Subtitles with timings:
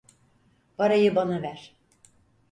[0.77, 1.75] Parayı bana ver.